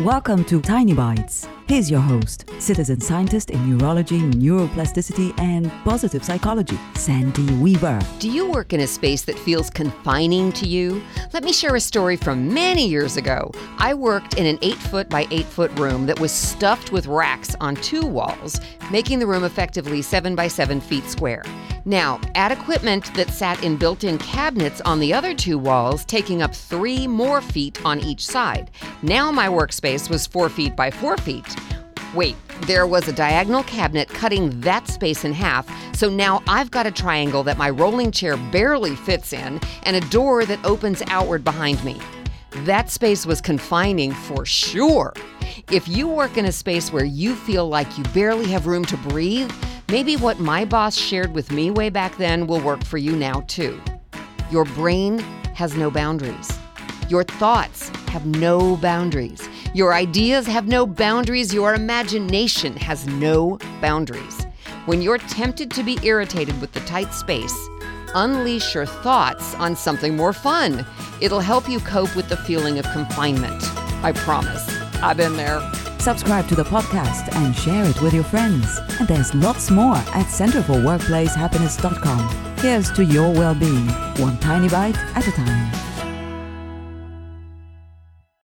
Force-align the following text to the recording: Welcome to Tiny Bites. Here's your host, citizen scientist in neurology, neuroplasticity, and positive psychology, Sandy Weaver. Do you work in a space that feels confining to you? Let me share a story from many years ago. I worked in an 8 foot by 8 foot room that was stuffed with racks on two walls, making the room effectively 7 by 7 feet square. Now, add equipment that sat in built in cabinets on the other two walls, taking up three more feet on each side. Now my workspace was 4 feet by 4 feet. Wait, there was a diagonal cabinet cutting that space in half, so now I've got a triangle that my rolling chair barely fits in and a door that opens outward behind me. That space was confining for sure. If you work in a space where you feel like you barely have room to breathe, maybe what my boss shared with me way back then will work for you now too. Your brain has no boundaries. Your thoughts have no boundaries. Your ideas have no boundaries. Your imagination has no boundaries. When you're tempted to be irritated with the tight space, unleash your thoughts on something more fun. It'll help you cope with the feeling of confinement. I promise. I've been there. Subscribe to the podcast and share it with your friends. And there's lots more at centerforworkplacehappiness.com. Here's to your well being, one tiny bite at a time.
Welcome 0.00 0.44
to 0.44 0.60
Tiny 0.60 0.92
Bites. 0.92 1.48
Here's 1.68 1.90
your 1.90 2.00
host, 2.00 2.50
citizen 2.58 3.00
scientist 3.00 3.50
in 3.50 3.78
neurology, 3.78 4.20
neuroplasticity, 4.20 5.32
and 5.40 5.72
positive 5.84 6.22
psychology, 6.22 6.78
Sandy 6.96 7.50
Weaver. 7.54 7.98
Do 8.18 8.30
you 8.30 8.50
work 8.50 8.74
in 8.74 8.80
a 8.80 8.86
space 8.86 9.22
that 9.22 9.38
feels 9.38 9.70
confining 9.70 10.52
to 10.52 10.68
you? 10.68 11.02
Let 11.32 11.44
me 11.44 11.52
share 11.54 11.74
a 11.76 11.80
story 11.80 12.16
from 12.16 12.52
many 12.52 12.86
years 12.86 13.16
ago. 13.16 13.50
I 13.78 13.94
worked 13.94 14.34
in 14.34 14.44
an 14.44 14.58
8 14.60 14.74
foot 14.74 15.08
by 15.08 15.26
8 15.30 15.46
foot 15.46 15.78
room 15.78 16.04
that 16.04 16.20
was 16.20 16.30
stuffed 16.30 16.92
with 16.92 17.06
racks 17.06 17.56
on 17.62 17.74
two 17.76 18.04
walls, 18.04 18.60
making 18.90 19.18
the 19.18 19.26
room 19.26 19.44
effectively 19.44 20.02
7 20.02 20.36
by 20.36 20.46
7 20.46 20.78
feet 20.78 21.04
square. 21.04 21.42
Now, 21.88 22.20
add 22.34 22.50
equipment 22.50 23.14
that 23.14 23.30
sat 23.30 23.62
in 23.62 23.76
built 23.76 24.02
in 24.02 24.18
cabinets 24.18 24.80
on 24.80 24.98
the 24.98 25.14
other 25.14 25.32
two 25.32 25.56
walls, 25.56 26.04
taking 26.04 26.42
up 26.42 26.52
three 26.52 27.06
more 27.06 27.40
feet 27.40 27.80
on 27.86 28.00
each 28.00 28.26
side. 28.26 28.72
Now 29.02 29.30
my 29.30 29.46
workspace 29.46 30.10
was 30.10 30.26
4 30.26 30.48
feet 30.48 30.74
by 30.74 30.90
4 30.90 31.16
feet. 31.18 31.46
Wait, 32.12 32.34
there 32.62 32.88
was 32.88 33.06
a 33.06 33.12
diagonal 33.12 33.62
cabinet 33.62 34.08
cutting 34.08 34.60
that 34.62 34.88
space 34.88 35.24
in 35.24 35.32
half, 35.32 35.70
so 35.94 36.10
now 36.10 36.42
I've 36.48 36.72
got 36.72 36.88
a 36.88 36.90
triangle 36.90 37.44
that 37.44 37.56
my 37.56 37.70
rolling 37.70 38.10
chair 38.10 38.36
barely 38.36 38.96
fits 38.96 39.32
in 39.32 39.60
and 39.84 39.94
a 39.94 40.08
door 40.10 40.44
that 40.44 40.64
opens 40.64 41.02
outward 41.06 41.44
behind 41.44 41.84
me. 41.84 42.00
That 42.64 42.90
space 42.90 43.24
was 43.26 43.40
confining 43.40 44.10
for 44.10 44.44
sure. 44.44 45.12
If 45.70 45.86
you 45.86 46.08
work 46.08 46.36
in 46.36 46.46
a 46.46 46.52
space 46.52 46.92
where 46.92 47.04
you 47.04 47.36
feel 47.36 47.68
like 47.68 47.96
you 47.96 48.02
barely 48.12 48.46
have 48.46 48.66
room 48.66 48.84
to 48.86 48.96
breathe, 48.96 49.52
maybe 49.88 50.16
what 50.16 50.38
my 50.38 50.64
boss 50.64 50.96
shared 50.96 51.34
with 51.34 51.50
me 51.50 51.70
way 51.70 51.90
back 51.90 52.16
then 52.16 52.46
will 52.46 52.60
work 52.60 52.84
for 52.84 52.98
you 52.98 53.16
now 53.16 53.40
too. 53.48 53.80
Your 54.50 54.64
brain 54.64 55.18
has 55.54 55.76
no 55.76 55.90
boundaries. 55.90 56.58
Your 57.08 57.24
thoughts 57.24 57.88
have 58.08 58.26
no 58.26 58.76
boundaries. 58.76 59.48
Your 59.74 59.94
ideas 59.94 60.46
have 60.46 60.66
no 60.66 60.86
boundaries. 60.86 61.52
Your 61.52 61.74
imagination 61.74 62.76
has 62.76 63.06
no 63.06 63.58
boundaries. 63.80 64.46
When 64.86 65.02
you're 65.02 65.18
tempted 65.18 65.70
to 65.72 65.82
be 65.82 65.98
irritated 66.02 66.60
with 66.60 66.72
the 66.72 66.80
tight 66.80 67.12
space, 67.12 67.54
unleash 68.14 68.74
your 68.74 68.86
thoughts 68.86 69.54
on 69.56 69.76
something 69.76 70.16
more 70.16 70.32
fun. 70.32 70.86
It'll 71.20 71.40
help 71.40 71.68
you 71.68 71.80
cope 71.80 72.14
with 72.16 72.28
the 72.28 72.36
feeling 72.36 72.78
of 72.78 72.90
confinement. 72.92 73.62
I 74.02 74.12
promise. 74.14 74.66
I've 75.02 75.16
been 75.16 75.36
there. 75.36 75.60
Subscribe 76.06 76.46
to 76.46 76.54
the 76.54 76.62
podcast 76.62 77.34
and 77.34 77.52
share 77.52 77.84
it 77.84 78.00
with 78.00 78.14
your 78.14 78.22
friends. 78.22 78.78
And 79.00 79.08
there's 79.08 79.34
lots 79.34 79.72
more 79.72 79.96
at 79.96 80.26
centerforworkplacehappiness.com. 80.26 82.56
Here's 82.58 82.92
to 82.92 83.04
your 83.04 83.32
well 83.32 83.56
being, 83.56 83.88
one 84.18 84.38
tiny 84.38 84.68
bite 84.68 84.96
at 85.16 85.26
a 85.26 85.32
time. 85.32 85.95